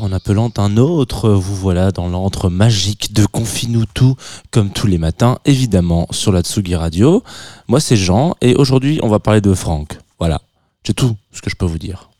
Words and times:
En 0.00 0.12
appelant 0.12 0.50
un 0.56 0.76
autre, 0.76 1.30
vous 1.30 1.54
voilà 1.54 1.90
dans 1.90 2.08
l'antre 2.08 2.48
magique 2.48 3.12
de 3.12 3.26
Confinou 3.26 3.84
tout, 3.92 4.16
comme 4.50 4.70
tous 4.70 4.86
les 4.86 4.96
matins, 4.96 5.38
évidemment, 5.44 6.06
sur 6.10 6.32
la 6.32 6.42
Tsugi 6.42 6.76
Radio. 6.76 7.22
Moi 7.68 7.80
c'est 7.80 7.96
Jean, 7.96 8.34
et 8.40 8.54
aujourd'hui 8.54 9.00
on 9.02 9.08
va 9.08 9.18
parler 9.18 9.40
de 9.40 9.52
Franck. 9.52 9.98
Voilà, 10.18 10.40
c'est 10.84 10.94
tout 10.94 11.14
ce 11.32 11.42
que 11.42 11.50
je 11.50 11.56
peux 11.56 11.66
vous 11.66 11.78
dire. 11.78 12.11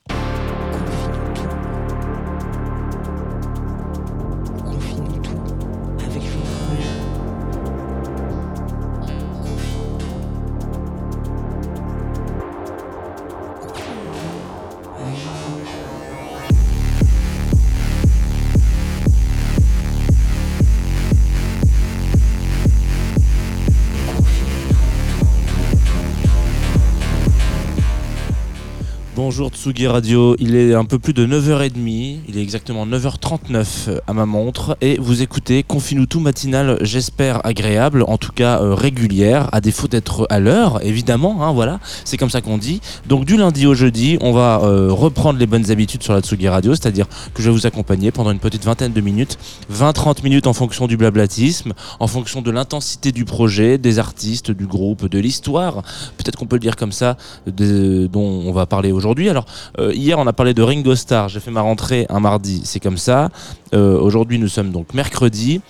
Bonjour 29.32 29.48
Tsugi 29.48 29.86
Radio, 29.86 30.36
il 30.40 30.54
est 30.54 30.74
un 30.74 30.84
peu 30.84 30.98
plus 30.98 31.14
de 31.14 31.26
9h30, 31.26 32.18
il 32.28 32.36
est 32.36 32.42
exactement 32.42 32.86
9h39 32.86 34.00
à 34.06 34.12
ma 34.12 34.26
montre 34.26 34.76
et 34.82 34.98
vous 35.00 35.22
écoutez 35.22 35.62
Confine 35.62 36.06
tout 36.06 36.20
matinal, 36.20 36.76
j'espère 36.82 37.40
agréable, 37.46 38.04
en 38.06 38.18
tout 38.18 38.32
cas 38.32 38.60
euh, 38.60 38.74
régulière, 38.74 39.48
à 39.52 39.62
défaut 39.62 39.88
d'être 39.88 40.26
à 40.28 40.38
l'heure, 40.38 40.84
évidemment, 40.84 41.42
hein, 41.42 41.52
voilà, 41.52 41.80
c'est 42.04 42.18
comme 42.18 42.28
ça 42.28 42.42
qu'on 42.42 42.58
dit. 42.58 42.82
Donc 43.08 43.24
du 43.24 43.38
lundi 43.38 43.66
au 43.66 43.72
jeudi, 43.72 44.18
on 44.20 44.32
va 44.32 44.60
euh, 44.64 44.92
reprendre 44.92 45.38
les 45.38 45.46
bonnes 45.46 45.70
habitudes 45.70 46.02
sur 46.02 46.12
la 46.12 46.20
Tsugi 46.20 46.48
Radio, 46.48 46.74
c'est-à-dire 46.74 47.06
que 47.32 47.40
je 47.40 47.48
vais 47.48 47.54
vous 47.54 47.66
accompagner 47.66 48.10
pendant 48.10 48.32
une 48.32 48.38
petite 48.38 48.66
vingtaine 48.66 48.92
de 48.92 49.00
minutes, 49.00 49.38
20-30 49.72 50.24
minutes 50.24 50.46
en 50.46 50.52
fonction 50.52 50.86
du 50.86 50.98
blablatisme, 50.98 51.72
en 52.00 52.06
fonction 52.06 52.42
de 52.42 52.50
l'intensité 52.50 53.12
du 53.12 53.24
projet, 53.24 53.78
des 53.78 53.98
artistes, 53.98 54.50
du 54.50 54.66
groupe, 54.66 55.08
de 55.08 55.18
l'histoire, 55.18 55.76
peut-être 56.18 56.36
qu'on 56.36 56.44
peut 56.44 56.56
le 56.56 56.60
dire 56.60 56.76
comme 56.76 56.92
ça, 56.92 57.16
dont 57.46 58.42
on 58.44 58.52
va 58.52 58.66
parler 58.66 58.92
aujourd'hui 58.92 59.21
alors, 59.28 59.46
euh, 59.78 59.92
hier, 59.94 60.18
on 60.18 60.26
a 60.26 60.32
parlé 60.32 60.54
de 60.54 60.62
Ringo 60.62 60.94
Starr. 60.94 61.28
J'ai 61.28 61.40
fait 61.40 61.50
ma 61.50 61.60
rentrée 61.60 62.06
un 62.08 62.20
mardi, 62.20 62.62
c'est 62.64 62.80
comme 62.80 62.98
ça. 62.98 63.30
Euh, 63.74 63.98
aujourd'hui, 63.98 64.38
nous 64.38 64.48
sommes 64.48 64.70
donc 64.70 64.94
mercredi. 64.94 65.60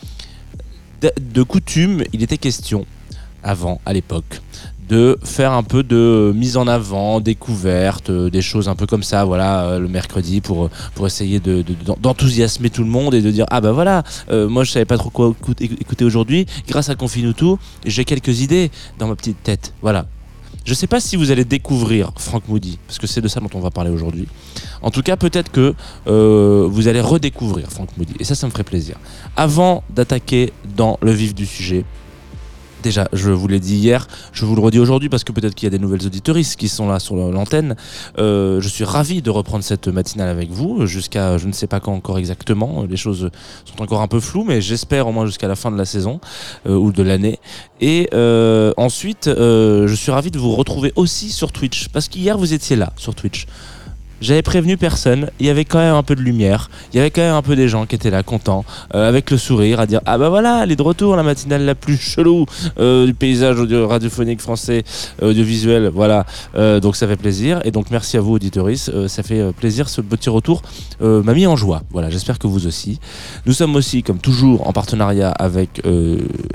De, 1.00 1.42
coutume, 1.42 2.04
il 2.12 2.22
était 2.22 2.38
question, 2.38 2.86
avant, 3.42 3.80
à 3.84 3.92
l'époque, 3.92 4.40
de 4.88 5.18
faire 5.24 5.50
un 5.50 5.64
peu 5.64 5.82
de 5.82 6.32
mise 6.32 6.56
en 6.56 6.68
avant, 6.68 7.18
découverte, 7.18 8.10
euh, 8.10 8.30
des 8.30 8.40
choses 8.40 8.68
un 8.68 8.76
peu 8.76 8.86
comme 8.86 9.02
ça, 9.02 9.24
voilà, 9.24 9.80
le 9.80 9.88
mercredi 9.88 10.40
pour, 10.40 10.70
pour 10.94 11.08
essayer 11.08 11.40
d'enthousiasmer 11.40 12.70
tout 12.70 12.84
le 12.84 12.88
monde 12.88 13.14
et 13.14 13.20
de 13.20 13.32
dire 13.32 13.46
ah 13.50 13.60
bah 13.60 13.72
voilà, 13.72 14.04
moi 14.30 14.62
je 14.62 14.70
savais 14.70 14.84
pas 14.84 14.96
trop 14.96 15.10
quoi 15.10 15.34
écouter, 15.58 16.04
aujourd'hui, 16.04 16.46
grâce 16.68 16.88
à 16.88 16.94
Confinutu, 16.94 17.56
j'ai 17.84 18.04
quelques 18.04 18.40
idées 18.40 18.70
dans 19.00 19.08
ma 19.08 19.16
petite 19.16 19.42
tête, 19.42 19.74
voilà. 19.82 20.06
Je 20.64 20.70
ne 20.70 20.74
sais 20.74 20.86
pas 20.86 21.00
si 21.00 21.16
vous 21.16 21.30
allez 21.30 21.44
découvrir 21.44 22.12
Frank 22.16 22.42
Moody, 22.48 22.78
parce 22.86 22.98
que 22.98 23.06
c'est 23.06 23.20
de 23.20 23.28
ça 23.28 23.40
dont 23.40 23.50
on 23.54 23.60
va 23.60 23.70
parler 23.70 23.90
aujourd'hui. 23.90 24.28
En 24.80 24.90
tout 24.90 25.02
cas, 25.02 25.16
peut-être 25.16 25.50
que 25.50 25.74
euh, 26.06 26.68
vous 26.70 26.88
allez 26.88 27.00
redécouvrir 27.00 27.68
Frank 27.70 27.88
Moody, 27.96 28.14
et 28.20 28.24
ça, 28.24 28.34
ça 28.34 28.46
me 28.46 28.52
ferait 28.52 28.64
plaisir. 28.64 28.96
Avant 29.36 29.82
d'attaquer 29.90 30.52
dans 30.76 30.98
le 31.02 31.10
vif 31.10 31.34
du 31.34 31.46
sujet, 31.46 31.84
Déjà, 32.82 33.08
je 33.12 33.30
vous 33.30 33.46
l'ai 33.46 33.60
dit 33.60 33.76
hier, 33.76 34.08
je 34.32 34.44
vous 34.44 34.56
le 34.56 34.60
redis 34.60 34.80
aujourd'hui 34.80 35.08
parce 35.08 35.22
que 35.24 35.32
peut-être 35.32 35.54
qu'il 35.54 35.66
y 35.66 35.68
a 35.68 35.70
des 35.70 35.78
nouvelles 35.78 36.04
auditoristes 36.04 36.56
qui 36.56 36.68
sont 36.68 36.88
là 36.88 36.98
sur 36.98 37.14
l'antenne. 37.14 37.76
Euh, 38.18 38.60
je 38.60 38.68
suis 38.68 38.84
ravi 38.84 39.22
de 39.22 39.30
reprendre 39.30 39.62
cette 39.62 39.88
matinale 39.88 40.28
avec 40.28 40.50
vous 40.50 40.86
jusqu'à 40.86 41.38
je 41.38 41.46
ne 41.46 41.52
sais 41.52 41.68
pas 41.68 41.78
quand 41.80 41.92
encore 41.92 42.18
exactement. 42.18 42.84
Les 42.88 42.96
choses 42.96 43.30
sont 43.64 43.82
encore 43.82 44.02
un 44.02 44.08
peu 44.08 44.20
floues, 44.20 44.44
mais 44.44 44.60
j'espère 44.60 45.06
au 45.06 45.12
moins 45.12 45.26
jusqu'à 45.26 45.48
la 45.48 45.56
fin 45.56 45.70
de 45.70 45.78
la 45.78 45.84
saison 45.84 46.20
euh, 46.66 46.74
ou 46.74 46.92
de 46.92 47.02
l'année. 47.02 47.38
Et 47.80 48.08
euh, 48.14 48.72
ensuite, 48.76 49.28
je 49.28 49.94
suis 49.94 50.10
ravi 50.10 50.30
de 50.30 50.38
vous 50.38 50.54
retrouver 50.54 50.92
aussi 50.96 51.30
sur 51.30 51.52
Twitch 51.52 51.88
parce 51.88 52.08
qu'hier 52.08 52.36
vous 52.36 52.52
étiez 52.52 52.76
là 52.76 52.92
sur 52.96 53.14
Twitch. 53.14 53.46
J'avais 54.22 54.42
prévenu 54.42 54.76
personne. 54.76 55.30
Il 55.40 55.46
y 55.46 55.50
avait 55.50 55.64
quand 55.64 55.80
même 55.80 55.96
un 55.96 56.04
peu 56.04 56.14
de 56.14 56.20
lumière. 56.20 56.70
Il 56.92 56.96
y 56.96 57.00
avait 57.00 57.10
quand 57.10 57.22
même 57.22 57.34
un 57.34 57.42
peu 57.42 57.56
des 57.56 57.66
gens 57.66 57.86
qui 57.86 57.96
étaient 57.96 58.08
là, 58.08 58.22
contents, 58.22 58.64
euh, 58.94 59.08
avec 59.08 59.32
le 59.32 59.36
sourire, 59.36 59.80
à 59.80 59.86
dire 59.86 60.00
Ah 60.06 60.16
bah 60.16 60.28
voilà, 60.28 60.60
elle 60.62 60.70
est 60.70 60.76
de 60.76 60.82
retour, 60.82 61.16
la 61.16 61.24
matinale 61.24 61.64
la 61.64 61.74
plus 61.74 61.96
chelou 61.96 62.46
euh, 62.78 63.04
du 63.04 63.14
paysage 63.14 63.56
radiophonique 63.58 64.40
français, 64.40 64.84
euh, 65.22 65.30
audiovisuel. 65.30 65.90
Voilà. 65.92 66.24
donc 66.80 66.94
ça 66.94 67.08
fait 67.08 67.16
plaisir. 67.16 67.60
Et 67.64 67.72
donc 67.72 67.90
merci 67.90 68.16
à 68.16 68.20
vous, 68.20 68.34
auditoris. 68.34 68.90
ça 69.08 69.22
fait 69.24 69.52
plaisir. 69.54 69.88
Ce 69.88 70.00
petit 70.00 70.30
retour 70.30 70.62
m'a 71.00 71.34
mis 71.34 71.48
en 71.48 71.56
joie. 71.56 71.82
Voilà, 71.90 72.08
j'espère 72.08 72.38
que 72.38 72.46
vous 72.46 72.68
aussi. 72.68 73.00
Nous 73.44 73.52
sommes 73.52 73.74
aussi, 73.74 74.04
comme 74.04 74.18
toujours, 74.18 74.68
en 74.68 74.72
partenariat 74.72 75.30
avec 75.30 75.82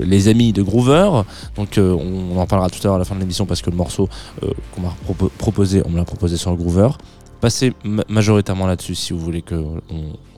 les 0.00 0.28
amis 0.28 0.54
de 0.54 0.62
Groover. 0.62 1.10
Donc 1.56 1.78
on, 1.78 2.38
en 2.38 2.46
parlera 2.46 2.70
tout 2.70 2.78
à 2.80 2.84
l'heure 2.84 2.94
à 2.94 2.98
la 2.98 3.04
fin 3.04 3.14
de 3.14 3.20
l'émission 3.20 3.44
parce 3.44 3.60
que 3.60 3.68
le 3.68 3.76
morceau 3.76 4.08
qu'on 4.74 4.80
m'a 4.80 4.94
proposé, 5.36 5.82
on 5.84 5.90
me 5.90 5.98
l'a 5.98 6.04
proposé 6.04 6.38
sur 6.38 6.50
le 6.50 6.56
Groover 6.56 6.88
passez 7.40 7.72
majoritairement 8.08 8.66
là-dessus 8.66 8.94
si 8.94 9.12
vous 9.12 9.20
voulez 9.20 9.42
que 9.42 9.56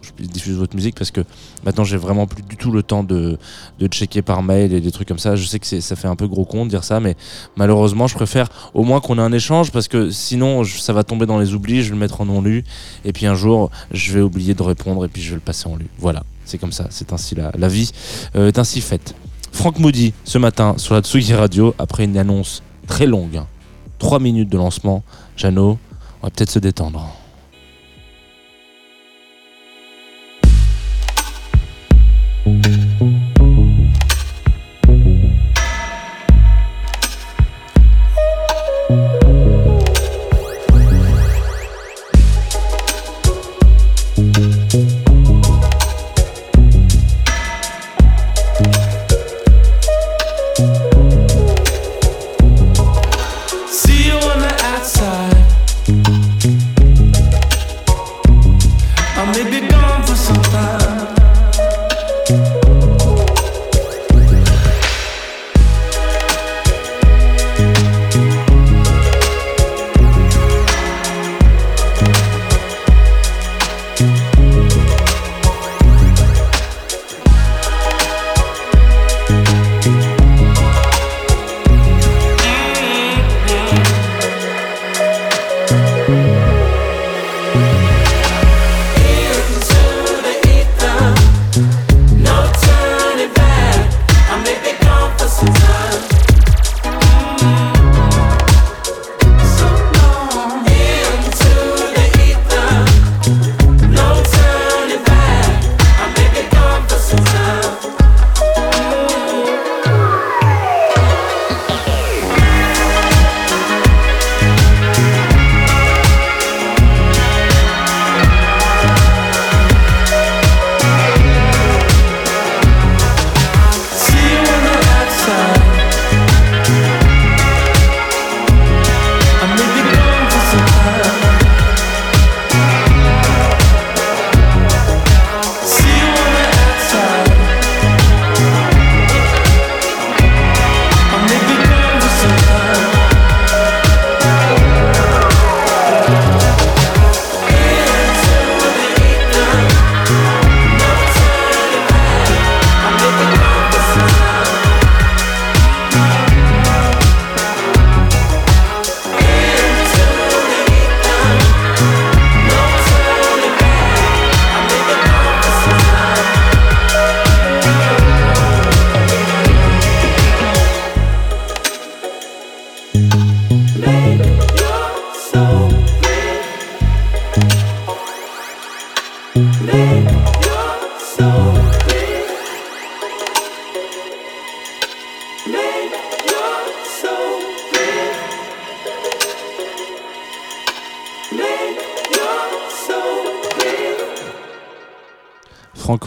je 0.02 0.12
puisse 0.12 0.28
diffuser 0.28 0.56
votre 0.56 0.74
musique 0.74 0.96
parce 0.96 1.10
que 1.10 1.22
maintenant 1.64 1.84
j'ai 1.84 1.96
vraiment 1.96 2.26
plus 2.26 2.42
du 2.42 2.56
tout 2.56 2.70
le 2.70 2.82
temps 2.82 3.02
de, 3.02 3.38
de, 3.78 3.86
checker 3.86 4.22
par 4.22 4.42
mail 4.42 4.72
et 4.72 4.80
des 4.80 4.90
trucs 4.90 5.08
comme 5.08 5.18
ça. 5.18 5.36
Je 5.36 5.44
sais 5.46 5.58
que 5.58 5.66
ça 5.66 5.96
fait 5.96 6.08
un 6.08 6.16
peu 6.16 6.26
gros 6.26 6.44
con 6.44 6.64
de 6.64 6.70
dire 6.70 6.84
ça, 6.84 7.00
mais 7.00 7.16
malheureusement 7.56 8.06
je 8.06 8.14
préfère 8.14 8.48
au 8.74 8.82
moins 8.82 9.00
qu'on 9.00 9.18
ait 9.18 9.22
un 9.22 9.32
échange 9.32 9.70
parce 9.70 9.88
que 9.88 10.10
sinon 10.10 10.64
ça 10.64 10.92
va 10.92 11.04
tomber 11.04 11.26
dans 11.26 11.38
les 11.38 11.54
oublis, 11.54 11.82
je 11.82 11.88
vais 11.88 11.94
le 11.94 12.00
mettre 12.00 12.20
en 12.20 12.26
non 12.26 12.40
lu 12.40 12.64
et 13.04 13.12
puis 13.12 13.26
un 13.26 13.34
jour 13.34 13.70
je 13.92 14.12
vais 14.12 14.20
oublier 14.20 14.54
de 14.54 14.62
répondre 14.62 15.04
et 15.04 15.08
puis 15.08 15.22
je 15.22 15.30
vais 15.30 15.36
le 15.36 15.40
passer 15.40 15.68
en 15.68 15.76
lu. 15.76 15.86
Voilà, 15.98 16.22
c'est 16.44 16.58
comme 16.58 16.72
ça, 16.72 16.86
c'est 16.90 17.12
ainsi 17.12 17.34
la, 17.34 17.68
vie 17.68 17.92
euh, 18.36 18.48
est 18.48 18.58
ainsi 18.58 18.80
faite. 18.80 19.14
Franck 19.52 19.78
Moody 19.78 20.12
ce 20.24 20.38
matin 20.38 20.74
sur 20.76 20.94
la 20.94 21.00
Tsugi 21.00 21.34
Radio 21.34 21.74
après 21.78 22.04
une 22.04 22.16
annonce 22.16 22.62
très 22.86 23.06
longue, 23.06 23.42
3 23.98 24.18
minutes 24.20 24.48
de 24.48 24.56
lancement. 24.56 25.02
Jeannot, 25.36 25.78
on 26.22 26.26
va 26.26 26.30
peut-être 26.30 26.50
se 26.50 26.58
détendre. 26.58 27.19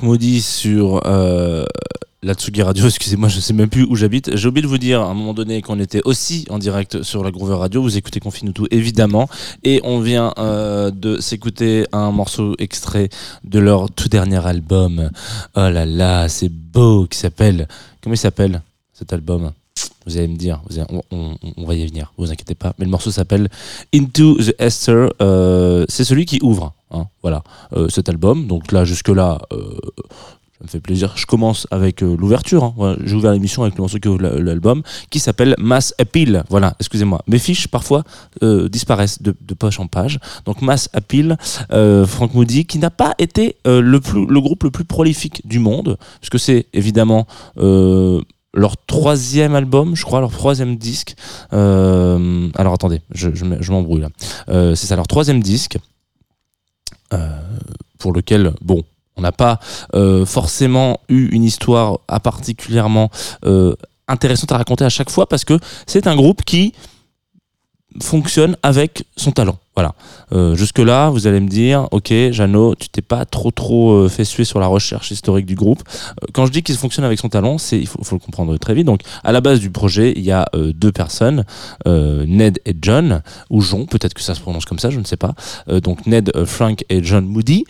Maudit 0.03 0.41
sur 0.41 1.01
euh, 1.05 1.65
la 2.23 2.33
Tsugi 2.33 2.61
Radio, 2.61 2.85
excusez-moi, 2.87 3.29
je 3.29 3.39
sais 3.39 3.53
même 3.53 3.69
plus 3.69 3.85
où 3.85 3.95
j'habite. 3.95 4.35
J'ai 4.35 4.49
oublié 4.49 4.61
de 4.61 4.67
vous 4.67 4.77
dire 4.77 5.01
à 5.01 5.05
un 5.05 5.13
moment 5.13 5.33
donné 5.33 5.61
qu'on 5.61 5.79
était 5.79 6.01
aussi 6.03 6.45
en 6.49 6.59
direct 6.59 7.03
sur 7.03 7.23
la 7.23 7.31
Groover 7.31 7.55
Radio. 7.55 7.81
Vous 7.81 7.95
écoutez 7.95 8.19
tout 8.53 8.67
évidemment. 8.69 9.29
Et 9.63 9.79
on 9.85 10.01
vient 10.01 10.33
euh, 10.39 10.91
de 10.91 11.21
s'écouter 11.21 11.85
un 11.93 12.11
morceau 12.11 12.53
extrait 12.59 13.07
de 13.45 13.59
leur 13.59 13.89
tout 13.91 14.09
dernier 14.09 14.45
album. 14.45 15.09
Oh 15.55 15.69
là 15.69 15.85
là, 15.85 16.27
c'est 16.27 16.49
beau, 16.49 17.07
qui 17.07 17.17
s'appelle. 17.17 17.69
Comment 18.01 18.15
il 18.15 18.17
s'appelle 18.17 18.61
cet 18.91 19.13
album? 19.13 19.53
Vous 20.05 20.17
allez 20.17 20.27
me 20.27 20.35
dire, 20.35 20.61
on, 21.11 21.65
va 21.65 21.75
y 21.75 21.85
venir, 21.85 22.13
vous 22.17 22.31
inquiétez 22.31 22.55
pas. 22.55 22.73
Mais 22.77 22.85
le 22.85 22.91
morceau 22.91 23.11
s'appelle 23.11 23.49
Into 23.93 24.35
the 24.35 24.55
Esther. 24.59 25.13
Euh, 25.21 25.85
c'est 25.89 26.03
celui 26.03 26.25
qui 26.25 26.39
ouvre, 26.41 26.73
hein, 26.91 27.07
voilà, 27.21 27.43
euh, 27.73 27.89
cet 27.89 28.09
album. 28.09 28.47
Donc 28.47 28.71
là, 28.71 28.85
jusque 28.85 29.09
là, 29.09 29.39
ça 30.63 30.67
me 30.67 30.69
fait 30.69 30.79
plaisir. 30.79 31.11
Je 31.17 31.25
commence 31.25 31.67
avec 31.71 32.01
euh, 32.03 32.15
l'ouverture. 32.17 32.63
Hein. 32.63 32.95
J'ai 33.03 33.15
ouvert 33.15 33.33
l'émission 33.33 33.63
avec 33.63 33.75
le 33.75 33.81
morceau 33.81 33.99
qui 33.99 34.07
ouvre 34.07 34.21
l'album, 34.21 34.81
qui 35.09 35.19
s'appelle 35.19 35.55
Mass 35.57 35.93
Appeal. 35.99 36.45
Voilà, 36.49 36.75
excusez-moi. 36.79 37.21
Mes 37.27 37.37
fiches, 37.37 37.67
parfois, 37.67 38.03
euh, 38.43 38.69
disparaissent 38.69 39.21
de, 39.21 39.33
poche 39.53 39.81
en 39.81 39.87
page. 39.87 40.19
Donc 40.45 40.61
Mass 40.61 40.89
Appeal, 40.93 41.37
euh, 41.73 42.05
Frank 42.05 42.33
Moody, 42.33 42.65
qui 42.65 42.77
n'a 42.77 42.89
pas 42.91 43.13
été 43.19 43.57
le, 43.65 43.81
le 43.81 44.41
groupe 44.41 44.63
le 44.63 44.71
plus 44.71 44.85
prolifique 44.85 45.45
du 45.45 45.59
monde, 45.59 45.97
puisque 46.21 46.39
c'est 46.39 46.67
évidemment 46.73 47.27
leur 48.53 48.77
troisième 48.77 49.55
album, 49.55 49.95
je 49.95 50.03
crois, 50.03 50.19
leur 50.19 50.31
troisième 50.31 50.77
disque. 50.77 51.15
alors 51.51 52.73
attendez, 52.73 53.01
je, 53.13 53.29
je 53.33 53.71
m'embrouille 53.71 54.01
là. 54.01 54.09
c'est 54.75 54.87
ça, 54.87 54.95
leur 54.95 55.07
troisième 55.07 55.41
disque. 55.41 55.77
pour 57.99 58.11
lequel, 58.11 58.53
bon, 58.61 58.83
on 59.15 59.21
n'a 59.21 59.31
pas 59.31 59.59
euh, 59.95 60.25
forcément 60.25 60.99
eu 61.09 61.27
une 61.29 61.43
histoire 61.43 61.99
particulièrement 62.23 63.09
euh, 63.45 63.75
intéressante 64.07 64.51
à 64.51 64.57
raconter 64.57 64.85
à 64.85 64.89
chaque 64.89 65.09
fois 65.09 65.27
parce 65.27 65.45
que 65.45 65.59
c'est 65.85 66.07
un 66.07 66.15
groupe 66.15 66.43
qui 66.43 66.73
fonctionne 68.01 68.57
avec 68.63 69.05
son 69.17 69.31
talent. 69.31 69.57
Voilà. 69.75 69.95
Euh, 70.31 70.55
Jusque-là, 70.55 71.09
vous 71.09 71.25
allez 71.25 71.39
me 71.39 71.47
dire, 71.47 71.87
ok, 71.91 72.13
Jeannot, 72.31 72.75
tu 72.75 72.89
t'es 72.89 73.01
pas 73.01 73.25
trop 73.25 73.49
trop 73.49 73.93
euh, 73.93 74.07
fait 74.07 74.23
suer 74.23 74.43
sur 74.43 74.59
la 74.59 74.67
recherche 74.67 75.09
historique 75.09 75.47
du 75.47 75.55
groupe. 75.55 75.81
Euh, 76.21 76.27
quand 76.31 76.45
je 76.45 76.51
dis 76.51 76.61
qu'il 76.61 76.75
fonctionne 76.75 77.05
avec 77.05 77.17
son 77.17 77.29
talent, 77.29 77.57
c'est 77.57 77.79
il 77.79 77.87
faut, 77.87 78.03
faut, 78.03 78.15
le 78.15 78.19
comprendre 78.19 78.55
très 78.57 78.75
vite. 78.75 78.85
Donc, 78.85 79.01
à 79.23 79.31
la 79.31 79.41
base 79.41 79.59
du 79.59 79.71
projet, 79.71 80.13
il 80.15 80.23
y 80.23 80.31
a 80.31 80.45
euh, 80.53 80.73
deux 80.73 80.91
personnes, 80.91 81.43
Ned 81.85 82.59
et 82.65 82.75
John, 82.81 83.23
ou 83.49 83.61
John, 83.61 83.87
peut-être 83.87 84.13
que 84.13 84.21
ça 84.21 84.35
se 84.35 84.41
prononce 84.41 84.65
comme 84.65 84.79
ça, 84.79 84.89
je 84.91 84.99
ne 84.99 85.05
sais 85.05 85.17
pas. 85.17 85.33
donc, 85.67 86.05
Ned, 86.05 86.31
Frank 86.45 86.83
et 86.89 87.03
John 87.03 87.25
Moody, 87.25 87.65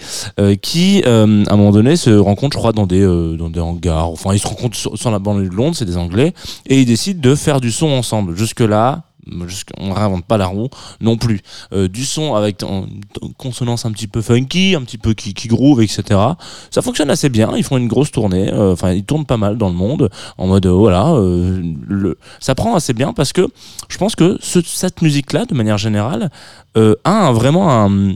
qui, 0.61 1.03
à 1.05 1.23
un 1.23 1.55
moment 1.55 1.71
donné, 1.71 1.95
se 1.95 2.09
rencontrent, 2.09 2.55
je 2.55 2.59
crois, 2.59 2.73
dans 2.73 2.85
des, 2.85 3.05
dans 3.37 3.49
des 3.49 3.59
hangars. 3.59 4.09
Enfin, 4.09 4.33
ils 4.33 4.39
se 4.39 4.47
rencontrent 4.47 4.77
sur, 4.77 4.97
sur 4.97 5.11
la 5.11 5.19
banlieue 5.19 5.49
de 5.49 5.55
Londres, 5.55 5.75
c'est 5.75 5.85
des 5.85 5.97
Anglais, 5.97 6.33
et 6.65 6.81
ils 6.81 6.85
décident 6.85 7.19
de 7.21 7.35
faire 7.35 7.61
du 7.61 7.71
son 7.71 7.87
ensemble. 7.87 8.35
Jusque-là, 8.35 9.03
on 9.77 9.93
réinvente 9.93 10.25
pas 10.25 10.37
la 10.37 10.47
roue 10.47 10.69
non 11.01 11.17
plus. 11.17 11.41
Euh, 11.73 11.87
du 11.87 12.05
son 12.05 12.35
avec 12.35 12.63
une 12.63 13.01
consonance 13.37 13.85
un 13.85 13.91
petit 13.91 14.07
peu 14.07 14.21
funky, 14.21 14.75
un 14.75 14.81
petit 14.81 14.97
peu 14.97 15.13
qui, 15.13 15.33
qui, 15.33 15.47
groove, 15.47 15.81
etc. 15.81 16.19
Ça 16.71 16.81
fonctionne 16.81 17.09
assez 17.09 17.29
bien. 17.29 17.55
Ils 17.55 17.63
font 17.63 17.77
une 17.77 17.87
grosse 17.87 18.11
tournée. 18.11 18.51
Euh, 18.51 18.73
enfin, 18.73 18.91
ils 18.91 19.03
tournent 19.03 19.25
pas 19.25 19.37
mal 19.37 19.57
dans 19.57 19.69
le 19.69 19.75
monde 19.75 20.09
en 20.37 20.47
mode 20.47 20.65
euh, 20.65 20.71
voilà. 20.71 21.13
ça 22.39 22.55
prend 22.55 22.75
assez 22.75 22.93
bien 22.93 23.13
parce 23.13 23.33
que 23.33 23.47
je 23.89 23.97
pense 23.97 24.15
que 24.15 24.37
cette 24.41 25.01
musique-là, 25.01 25.45
de 25.45 25.53
manière 25.53 25.77
générale, 25.77 26.29
a 26.75 27.31
vraiment 27.31 27.71
un 27.71 28.15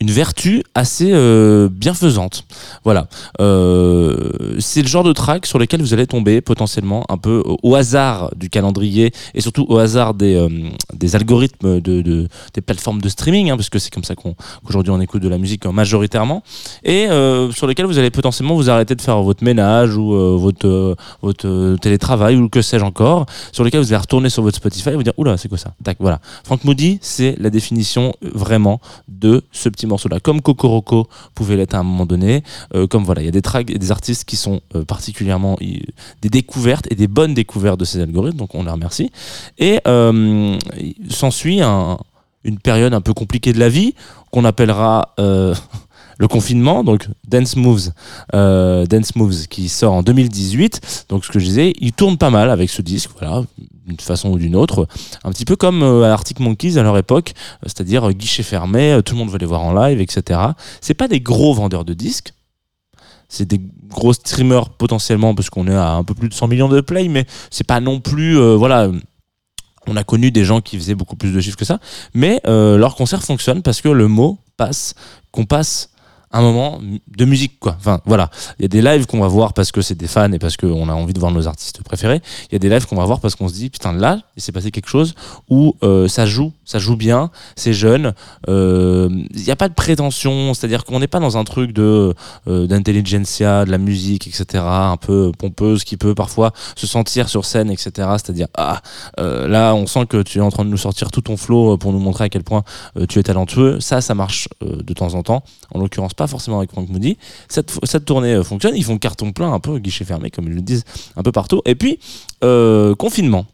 une 0.00 0.10
vertu 0.10 0.62
assez 0.74 1.10
euh, 1.12 1.68
bienfaisante. 1.68 2.44
Voilà. 2.84 3.08
Euh, 3.40 4.56
c'est 4.60 4.82
le 4.82 4.88
genre 4.88 5.02
de 5.02 5.12
track 5.12 5.44
sur 5.44 5.58
lequel 5.58 5.80
vous 5.80 5.92
allez 5.92 6.06
tomber 6.06 6.40
potentiellement 6.40 7.04
un 7.08 7.18
peu 7.18 7.42
au 7.64 7.74
hasard 7.74 8.30
du 8.36 8.48
calendrier 8.48 9.12
et 9.34 9.40
surtout 9.40 9.66
au 9.68 9.78
hasard 9.78 10.14
des, 10.14 10.36
euh, 10.36 10.48
des 10.94 11.16
algorithmes 11.16 11.80
de, 11.80 12.02
de, 12.02 12.28
des 12.54 12.60
plateformes 12.60 13.00
de 13.00 13.08
streaming, 13.08 13.50
hein, 13.50 13.56
parce 13.56 13.70
que 13.70 13.80
c'est 13.80 13.92
comme 13.92 14.04
ça 14.04 14.14
qu'aujourd'hui 14.14 14.92
on, 14.92 15.00
écoute 15.00 15.22
de 15.22 15.28
la 15.28 15.38
musique 15.38 15.64
majoritairement, 15.66 16.42
et 16.84 17.06
sur 17.54 17.66
lesquels 17.66 17.86
vous 17.86 17.98
allez 17.98 18.10
potentiellement 18.10 18.56
vous 18.56 18.68
arrêter 18.68 18.94
de 18.94 19.00
faire 19.00 19.20
votre 19.22 19.44
ménage 19.44 19.96
ou 19.96 20.10
votre, 20.38 20.96
votre 21.22 21.76
télétravail 21.76 22.36
ou 22.36 22.48
que 22.48 22.62
sais-je 22.62 22.84
encore, 22.84 23.26
sur 23.52 23.64
lesquels 23.64 23.80
vous 23.80 23.92
allez 23.92 24.00
retourner 24.00 24.28
sur 24.28 24.42
votre 24.42 24.56
Spotify 24.56 24.90
et 24.90 24.94
vous 24.94 25.02
dire 25.02 25.12
oula 25.16 25.36
c'est 25.36 25.48
quoi 25.48 25.58
ça? 25.58 25.72
Tac, 25.84 25.96
voilà. 26.00 26.20
Frank 26.44 26.64
Moody, 26.64 26.98
c'est 27.00 27.36
la 27.38 27.50
définition 27.50 28.14
vraiment 28.22 28.80
de 29.08 29.42
ce 29.52 29.68
petit 29.68 29.86
morceau-là. 29.88 30.20
Comme 30.20 30.40
Kokoroko 30.40 31.08
pouvait 31.34 31.56
l'être 31.56 31.74
à 31.74 31.78
un 31.78 31.82
moment 31.82 32.06
donné, 32.06 32.42
euh, 32.74 32.86
comme 32.86 33.04
voilà, 33.04 33.22
il 33.22 33.24
y 33.24 33.28
a 33.28 33.32
des 33.32 33.42
tracks 33.42 33.66
des 33.66 33.90
artistes 33.90 34.24
qui 34.24 34.36
sont 34.36 34.60
euh, 34.74 34.84
particulièrement 34.84 35.58
des 35.60 36.28
découvertes 36.28 36.86
et 36.90 36.94
des 36.94 37.08
bonnes 37.08 37.34
découvertes 37.34 37.80
de 37.80 37.84
ces 37.84 38.00
algorithmes, 38.00 38.38
donc 38.38 38.54
on 38.54 38.64
les 38.64 38.70
remercie. 38.70 39.10
Et 39.58 39.80
euh, 39.86 40.58
s'ensuit 41.10 41.60
une 41.62 42.58
période 42.58 42.94
un 42.94 43.00
peu 43.00 43.14
compliquée 43.14 43.52
de 43.52 43.58
la 43.58 43.68
vie 43.68 43.94
qu'on 44.30 44.44
appellera 44.44 45.14
le 45.18 46.28
confinement, 46.28 46.84
donc 46.84 47.08
Dance 47.26 47.56
Moves, 47.56 47.90
Dance 48.32 49.16
Moves 49.16 49.46
qui 49.48 49.68
sort 49.68 49.94
en 49.94 50.02
2018. 50.02 51.06
Donc 51.08 51.24
ce 51.24 51.30
que 51.30 51.38
je 51.38 51.44
disais, 51.44 51.72
il 51.80 51.92
tourne 51.92 52.16
pas 52.16 52.30
mal 52.30 52.50
avec 52.50 52.70
ce 52.70 52.82
disque, 52.82 53.10
voilà, 53.18 53.44
d'une 53.88 53.98
façon 54.00 54.30
ou 54.30 54.38
d'une 54.38 54.54
autre, 54.54 54.86
un 55.24 55.30
petit 55.30 55.44
peu 55.44 55.56
comme 55.56 55.82
euh, 55.82 56.12
Arctic 56.12 56.40
Monkeys 56.40 56.78
à 56.78 56.82
leur 56.82 56.96
époque, 56.96 57.32
euh, 57.36 57.66
c'est-à-dire 57.66 58.08
euh, 58.08 58.12
guichet 58.12 58.42
fermé, 58.42 59.00
tout 59.04 59.14
le 59.14 59.18
monde 59.18 59.30
veut 59.30 59.38
les 59.38 59.46
voir 59.46 59.62
en 59.62 59.72
live, 59.72 60.00
etc. 60.00 60.40
C'est 60.80 60.94
pas 60.94 61.08
des 61.08 61.20
gros 61.20 61.54
vendeurs 61.54 61.84
de 61.84 61.94
disques, 61.94 62.32
c'est 63.28 63.46
des 63.46 63.60
gros 63.88 64.12
streamers 64.12 64.70
potentiellement 64.70 65.34
parce 65.34 65.50
qu'on 65.50 65.66
est 65.66 65.74
à 65.74 65.92
un 65.92 66.04
peu 66.04 66.14
plus 66.14 66.28
de 66.28 66.34
100 66.34 66.48
millions 66.48 66.68
de 66.68 66.80
play, 66.80 67.08
mais 67.08 67.26
c'est 67.50 67.66
pas 67.66 67.80
non 67.80 68.00
plus, 68.00 68.38
voilà. 68.56 68.90
On 69.90 69.96
a 69.96 70.04
connu 70.04 70.30
des 70.30 70.44
gens 70.44 70.60
qui 70.60 70.76
faisaient 70.76 70.94
beaucoup 70.94 71.16
plus 71.16 71.32
de 71.32 71.40
chiffres 71.40 71.56
que 71.56 71.64
ça, 71.64 71.78
mais 72.12 72.40
leur 72.44 72.94
concert 72.94 73.22
fonctionne 73.22 73.62
parce 73.62 73.80
que 73.80 73.88
le 73.88 74.06
mot 74.06 74.38
passe, 74.56 74.94
qu'on 75.30 75.46
passe 75.46 75.90
un 76.32 76.42
moment 76.42 76.80
de 76.80 77.24
musique 77.24 77.58
quoi. 77.58 77.76
Enfin 77.78 78.00
voilà, 78.04 78.30
il 78.58 78.62
y 78.62 78.64
a 78.66 78.68
des 78.68 78.82
lives 78.82 79.06
qu'on 79.06 79.20
va 79.20 79.28
voir 79.28 79.52
parce 79.54 79.72
que 79.72 79.80
c'est 79.80 79.94
des 79.94 80.06
fans 80.06 80.30
et 80.32 80.38
parce 80.38 80.56
qu'on 80.56 80.88
a 80.88 80.92
envie 80.92 81.14
de 81.14 81.20
voir 81.20 81.32
nos 81.32 81.48
artistes 81.48 81.82
préférés. 81.82 82.20
Il 82.50 82.52
y 82.52 82.56
a 82.56 82.58
des 82.58 82.68
lives 82.68 82.86
qu'on 82.86 82.96
va 82.96 83.04
voir 83.04 83.20
parce 83.20 83.34
qu'on 83.34 83.48
se 83.48 83.54
dit 83.54 83.70
putain 83.70 83.92
là 83.92 84.20
il 84.36 84.42
s'est 84.42 84.52
passé 84.52 84.70
quelque 84.70 84.88
chose 84.88 85.14
où 85.48 85.74
euh, 85.82 86.08
ça 86.08 86.26
joue, 86.26 86.52
ça 86.64 86.78
joue 86.78 86.96
bien, 86.96 87.30
c'est 87.56 87.72
jeune. 87.72 88.14
Euh, 88.48 89.08
il 89.34 89.42
n'y 89.42 89.50
a 89.50 89.56
pas 89.56 89.68
de 89.68 89.74
prétention, 89.74 90.52
c'est-à-dire 90.54 90.84
qu'on 90.84 91.00
n'est 91.00 91.06
pas 91.06 91.20
dans 91.20 91.38
un 91.38 91.44
truc 91.44 91.72
de 91.72 92.14
euh, 92.46 92.66
d'intelligentsia, 92.66 93.64
de 93.64 93.70
la 93.70 93.78
musique, 93.78 94.26
etc. 94.26 94.64
Un 94.64 94.96
peu 94.96 95.32
pompeuse 95.36 95.84
qui 95.84 95.96
peut 95.96 96.14
parfois 96.14 96.52
se 96.76 96.86
sentir 96.86 97.28
sur 97.28 97.44
scène, 97.44 97.70
etc. 97.70 97.90
C'est-à-dire 98.12 98.48
ah 98.56 98.82
là 99.16 99.74
on 99.74 99.86
sent 99.86 100.06
que 100.06 100.22
tu 100.22 100.38
es 100.38 100.40
en 100.40 100.50
train 100.50 100.64
de 100.64 100.70
nous 100.70 100.76
sortir 100.76 101.10
tout 101.10 101.22
ton 101.22 101.36
flow 101.36 101.78
pour 101.78 101.92
nous 101.92 101.98
montrer 101.98 102.24
à 102.24 102.28
quel 102.28 102.44
point 102.44 102.64
tu 103.08 103.18
es 103.18 103.22
talentueux. 103.22 103.80
Ça 103.80 104.00
ça 104.00 104.14
marche 104.14 104.48
de 104.60 104.92
temps 104.92 105.14
en 105.14 105.22
temps. 105.22 105.42
En 105.72 105.80
l'occurrence 105.80 106.14
pas 106.18 106.26
forcément 106.26 106.58
avec 106.58 106.70
Frank 106.72 106.90
Moody. 106.90 107.16
Cette, 107.48 107.72
cette 107.84 108.04
tournée 108.04 108.34
euh, 108.34 108.42
fonctionne, 108.42 108.76
ils 108.76 108.84
font 108.84 108.98
carton 108.98 109.32
plein, 109.32 109.52
un 109.52 109.60
peu 109.60 109.78
guichet 109.78 110.04
fermé, 110.04 110.30
comme 110.30 110.48
ils 110.48 110.54
le 110.54 110.60
disent 110.60 110.84
un 111.16 111.22
peu 111.22 111.32
partout. 111.32 111.62
Et 111.64 111.74
puis, 111.74 111.98
euh, 112.44 112.94
confinement. 112.94 113.46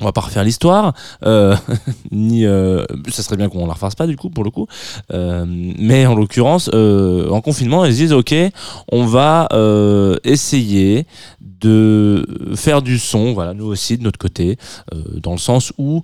On 0.00 0.06
va 0.06 0.12
pas 0.12 0.22
refaire 0.22 0.42
l'histoire, 0.42 0.92
euh, 1.24 1.54
ni 2.10 2.42
ça 2.42 3.22
serait 3.22 3.36
bien 3.36 3.48
qu'on 3.48 3.64
la 3.66 3.74
refasse 3.74 3.94
pas 3.94 4.08
du 4.08 4.16
coup 4.16 4.28
pour 4.28 4.42
le 4.42 4.50
coup, 4.50 4.66
mais 5.12 6.04
en 6.04 6.16
l'occurrence 6.16 6.68
en 6.72 7.40
confinement 7.40 7.84
ils 7.84 7.94
disent 7.94 8.12
ok 8.12 8.34
on 8.90 9.06
va 9.06 9.46
essayer 10.24 11.06
de 11.40 12.26
faire 12.56 12.82
du 12.82 12.98
son 12.98 13.34
voilà 13.34 13.54
nous 13.54 13.66
aussi 13.66 13.96
de 13.96 14.02
notre 14.02 14.18
côté 14.18 14.56
dans 15.22 15.32
le 15.32 15.38
sens 15.38 15.72
où 15.78 16.02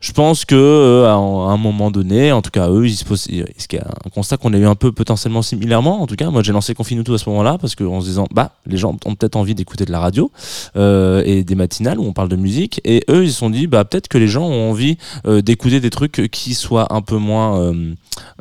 je 0.00 0.12
pense 0.12 0.44
que 0.44 0.54
euh, 0.54 1.06
à 1.06 1.14
un 1.14 1.56
moment 1.56 1.90
donné, 1.90 2.30
en 2.30 2.42
tout 2.42 2.50
cas 2.50 2.68
eux, 2.68 2.86
ils 2.86 2.96
se 2.96 3.04
posent, 3.04 3.26
c'est 3.56 3.80
un 3.80 4.10
constat 4.10 4.36
qu'on 4.36 4.52
a 4.52 4.58
eu 4.58 4.66
un 4.66 4.74
peu 4.74 4.92
potentiellement 4.92 5.42
similairement. 5.42 6.02
En 6.02 6.06
tout 6.06 6.16
cas, 6.16 6.30
moi 6.30 6.42
j'ai 6.42 6.52
lancé 6.52 6.74
Confinuto 6.74 7.14
à 7.14 7.18
ce 7.18 7.28
moment-là 7.30 7.56
parce 7.58 7.74
qu'en 7.74 8.00
se 8.00 8.06
disant, 8.06 8.26
bah 8.32 8.52
les 8.66 8.76
gens 8.76 8.96
ont 9.04 9.14
peut-être 9.14 9.36
envie 9.36 9.54
d'écouter 9.54 9.84
de 9.84 9.92
la 9.92 10.00
radio 10.00 10.30
euh, 10.76 11.22
et 11.24 11.44
des 11.44 11.54
matinales 11.54 11.98
où 11.98 12.04
on 12.04 12.12
parle 12.12 12.28
de 12.28 12.36
musique, 12.36 12.80
et 12.84 13.04
eux 13.08 13.24
ils 13.24 13.32
se 13.32 13.38
sont 13.38 13.50
dit, 13.50 13.66
bah 13.66 13.84
peut-être 13.84 14.08
que 14.08 14.18
les 14.18 14.28
gens 14.28 14.44
ont 14.44 14.70
envie 14.70 14.98
euh, 15.26 15.40
d'écouter 15.40 15.80
des 15.80 15.90
trucs 15.90 16.28
qui 16.30 16.54
soient 16.54 16.92
un 16.92 17.00
peu 17.00 17.16
moins, 17.16 17.72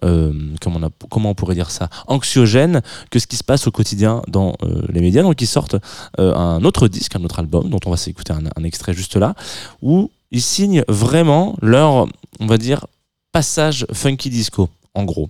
comment, 0.01 0.79
on 0.79 0.83
a, 0.83 0.89
comment 1.09 1.29
on 1.29 1.35
pourrait 1.35 1.55
dire 1.55 1.71
ça, 1.71 1.89
anxiogènes 2.07 2.81
que 3.11 3.19
ce 3.19 3.27
qui 3.27 3.37
se 3.37 3.43
passe 3.43 3.65
au 3.67 3.71
quotidien 3.71 4.21
dans 4.27 4.55
les 4.89 5.01
médias. 5.01 5.23
Donc 5.23 5.41
ils 5.41 5.47
sortent 5.47 5.77
un 6.17 6.63
autre 6.63 6.87
disque, 6.87 7.15
un 7.15 7.23
autre 7.23 7.39
album 7.39 7.69
dont 7.69 7.79
on 7.85 7.91
va 7.91 7.97
s'écouter 7.97 8.33
un, 8.33 8.43
un 8.55 8.63
extrait 8.63 8.93
juste 8.93 9.15
là, 9.15 9.35
où 9.81 10.11
ils 10.31 10.41
signent 10.41 10.83
vraiment 10.87 11.55
leur, 11.61 12.07
on 12.39 12.45
va 12.45 12.57
dire, 12.57 12.87
passage 13.31 13.85
funky 13.91 14.29
disco. 14.29 14.69
En 14.93 15.03
gros, 15.03 15.29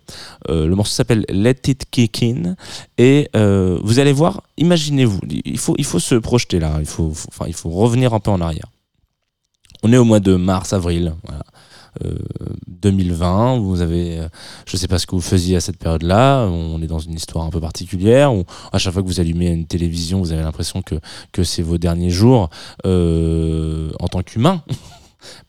euh, 0.49 0.67
le 0.67 0.75
morceau 0.75 0.93
s'appelle 0.93 1.25
Let 1.27 1.61
It 1.67 1.85
Kick 1.89 2.21
In 2.21 2.55
et 2.99 3.29
euh, 3.35 3.79
vous 3.83 3.97
allez 3.97 4.13
voir, 4.13 4.43
imaginez-vous, 4.57 5.19
il 5.27 5.57
faut, 5.57 5.73
il 5.79 5.85
faut 5.85 5.97
se 5.97 6.13
projeter 6.13 6.59
là, 6.59 6.77
il 6.79 6.85
faut, 6.85 7.11
enfin, 7.29 7.45
il 7.47 7.55
faut 7.55 7.71
revenir 7.71 8.13
un 8.13 8.19
peu 8.19 8.29
en 8.29 8.41
arrière. 8.41 8.67
On 9.81 9.91
est 9.91 9.97
au 9.97 10.03
mois 10.03 10.19
de 10.19 10.35
mars, 10.35 10.71
avril, 10.71 11.15
voilà. 11.23 11.43
2020. 12.67 13.59
Vous 13.59 13.81
avez, 13.81 14.27
je 14.65 14.77
sais 14.77 14.87
pas 14.87 14.99
ce 14.99 15.05
que 15.05 15.15
vous 15.15 15.21
faisiez 15.21 15.55
à 15.57 15.61
cette 15.61 15.77
période-là. 15.77 16.45
On 16.47 16.81
est 16.81 16.87
dans 16.87 16.99
une 16.99 17.13
histoire 17.13 17.45
un 17.45 17.49
peu 17.49 17.59
particulière 17.59 18.33
où 18.33 18.43
à 18.71 18.77
chaque 18.77 18.93
fois 18.93 19.01
que 19.01 19.07
vous 19.07 19.19
allumez 19.19 19.47
une 19.47 19.67
télévision, 19.67 20.19
vous 20.19 20.31
avez 20.31 20.43
l'impression 20.43 20.81
que 20.81 20.95
que 21.31 21.43
c'est 21.43 21.61
vos 21.61 21.77
derniers 21.77 22.09
jours 22.09 22.49
en 22.83 24.07
tant 24.09 24.23
qu'humain. 24.23 24.63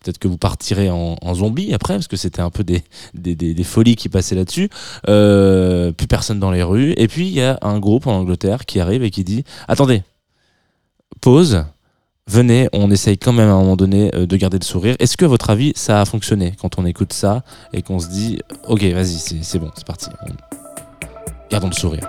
Peut-être 0.00 0.18
que 0.18 0.28
vous 0.28 0.38
partirez 0.38 0.90
en, 0.90 1.16
zombie 1.34 1.74
après, 1.74 1.94
parce 1.94 2.08
que 2.08 2.16
c'était 2.16 2.40
un 2.40 2.50
peu 2.50 2.64
des, 2.64 2.82
des, 3.14 3.64
folies 3.64 3.96
qui 3.96 4.08
passaient 4.08 4.34
là-dessus. 4.34 4.68
Euh, 5.08 5.92
plus 5.92 6.06
personne 6.06 6.40
dans 6.40 6.50
les 6.50 6.62
rues. 6.62 6.94
Et 6.96 7.08
puis 7.08 7.26
il 7.26 7.34
y 7.34 7.42
a 7.42 7.58
un 7.62 7.78
groupe 7.78 8.06
en 8.06 8.12
Angleterre 8.12 8.64
qui 8.66 8.80
arrive 8.80 9.02
et 9.02 9.10
qui 9.10 9.24
dit 9.24 9.44
Attendez, 9.68 10.02
pause, 11.20 11.64
venez, 12.28 12.68
on 12.72 12.90
essaye 12.90 13.18
quand 13.18 13.32
même 13.32 13.48
à 13.48 13.52
un 13.52 13.58
moment 13.58 13.76
donné 13.76 14.10
euh, 14.14 14.26
de 14.26 14.36
garder 14.36 14.58
le 14.58 14.64
sourire. 14.64 14.96
Est-ce 14.98 15.16
que, 15.16 15.24
à 15.24 15.28
votre 15.28 15.50
avis, 15.50 15.72
ça 15.76 16.00
a 16.00 16.04
fonctionné 16.04 16.54
quand 16.60 16.78
on 16.78 16.86
écoute 16.86 17.12
ça 17.12 17.42
et 17.72 17.82
qu'on 17.82 17.98
se 17.98 18.08
dit 18.08 18.40
Ok, 18.68 18.82
vas-y, 18.82 19.42
c'est 19.42 19.58
bon, 19.58 19.70
c'est 19.74 19.86
parti. 19.86 20.10
Gardons 21.50 21.68
le 21.68 21.74
sourire. 21.74 22.08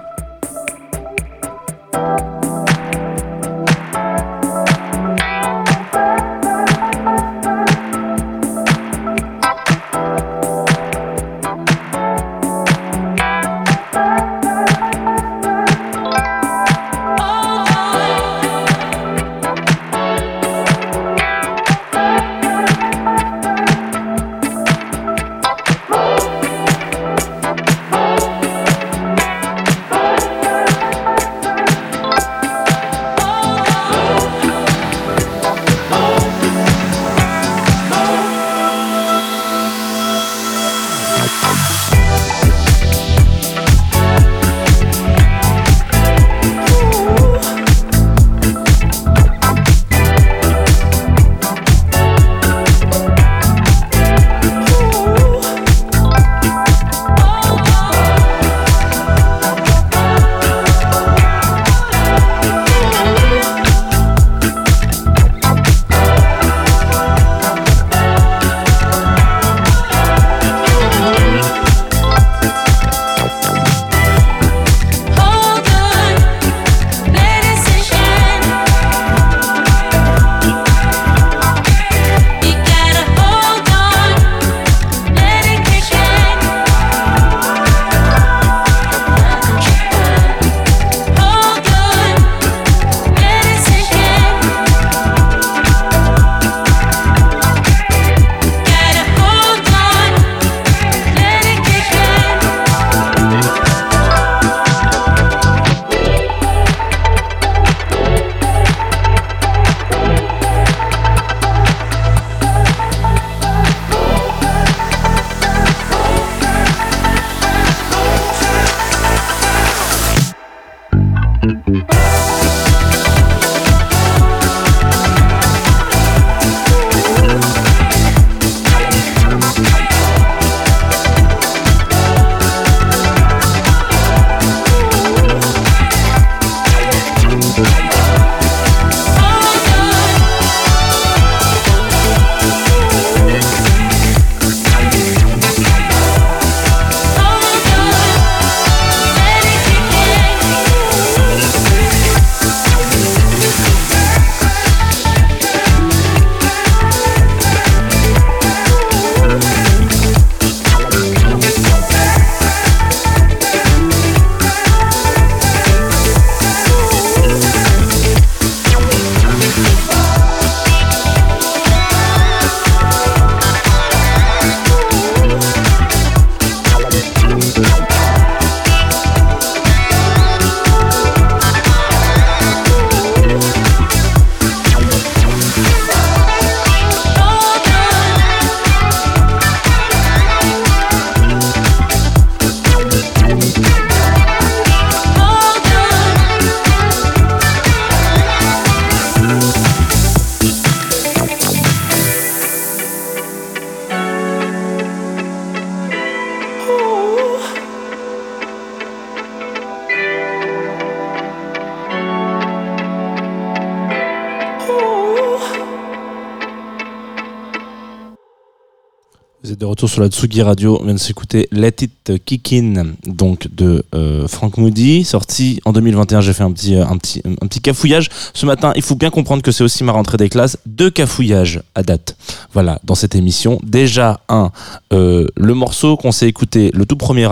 Sur 219.88 220.02
la 220.02 220.08
Tsugi 220.08 220.42
Radio. 220.42 220.78
On 220.82 220.86
vient 220.86 220.94
de 220.94 221.00
s'écouter 221.00 221.48
Let 221.52 221.76
It 221.82 222.26
Kick 222.26 222.54
In, 222.54 222.94
donc 223.06 223.48
de 223.56 223.84
euh, 223.96 224.28
Frank 224.28 224.58
Moody, 224.58 225.04
sorti 225.04 225.60
en 225.66 225.74
2021. 225.74 226.22
J'ai 226.22 226.34
fait 226.34 226.44
un 226.44 226.52
petit, 226.52 226.76
euh, 226.76 226.86
un, 226.86 226.98
petit, 226.98 227.22
un 227.26 227.48
petit 227.48 227.62
cafouillage 227.62 228.10
ce 228.34 228.46
matin. 228.46 228.72
Il 228.76 228.82
faut 228.82 228.96
bien 228.96 229.10
comprendre 229.10 229.42
que 229.42 229.52
c'est 229.52 229.64
aussi 229.64 229.84
ma 229.84 229.92
rentrée 229.92 230.18
des 230.18 230.30
classes. 230.30 230.58
Deux 230.66 230.90
cafouillages 230.90 231.62
à 231.76 231.84
date. 231.84 232.18
Voilà, 232.54 232.80
dans 232.84 232.96
cette 232.96 233.16
émission. 233.16 233.60
Déjà, 233.64 234.20
un, 234.30 234.52
euh, 234.94 235.28
le 235.36 235.54
morceau 235.54 235.98
qu'on 235.98 236.12
s'est 236.12 236.28
écouté, 236.28 236.72
le 236.74 236.86
tout 236.86 236.98
premier 236.98 237.28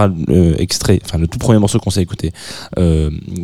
extrait, 0.58 1.00
enfin 1.06 1.18
le 1.18 1.28
tout 1.28 1.38
premier 1.38 1.60
morceau 1.60 1.80
qu'on 1.80 1.90
s'est 1.92 2.02
écouté, 2.02 2.32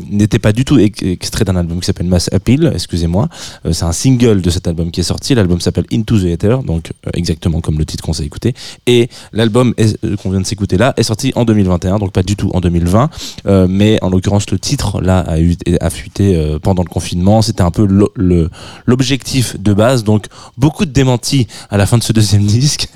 n'était 0.10 0.40
pas 0.40 0.54
du 0.54 0.66
tout 0.66 0.80
extrait 0.80 1.46
d'un 1.46 1.56
album 1.56 1.80
qui 1.80 1.86
s'appelle 1.86 2.08
Mass 2.08 2.30
Appeal, 2.32 2.72
excusez-moi. 2.74 3.30
c'est 3.72 3.84
un 3.84 3.92
single 3.92 4.42
de 4.42 4.50
cet 4.50 4.68
album 4.68 4.92
qui 4.92 5.02
est 5.02 5.04
sorti. 5.04 5.36
L'album 5.36 5.60
s'appelle 5.62 5.86
Into 5.92 6.20
the 6.20 6.26
Ether, 6.26 6.58
donc 6.66 6.92
exactement 7.14 7.62
comme 7.62 7.78
le 7.78 7.86
titre 7.86 8.04
qu'on 8.04 8.14
s'est 8.14 8.26
écouté. 8.26 8.54
Et 8.88 9.10
l'album 9.34 9.74
euh, 9.80 10.16
qu'on 10.18 10.32
vient 10.32 10.42
de 10.42 10.46
s'écouter 10.46 10.78
là 10.78 10.94
est 10.98 11.04
sorti 11.04 11.32
en 11.36 11.46
2021, 11.46 12.00
donc 12.00 12.12
pas 12.12 12.24
du 12.24 12.36
tout 12.36 12.52
en 12.54 12.62
2020. 12.62 13.10
Euh, 13.46 13.68
mais 13.70 14.00
en 14.02 14.10
l'occurrence, 14.10 14.50
le 14.52 14.60
titre 14.60 15.02
là 15.02 15.20
a, 15.20 15.40
eu, 15.40 15.56
fuité 15.90 16.36
euh, 16.36 16.60
pendant 16.60 16.84
le 16.84 16.90
confinement. 16.90 17.42
C'était 17.42 17.62
un 17.62 17.72
peu 17.72 17.88
l'objectif 18.86 19.60
de 19.60 19.74
base. 19.74 20.04
Donc 20.04 20.28
beaucoup 20.58 20.86
de 20.86 20.92
démentis 20.92 21.48
à 21.70 21.78
la 21.78 21.86
fin 21.86 21.98
de 21.98 22.04
ce 22.04 22.14
deuxième 22.14 22.44
disque. 22.46 22.88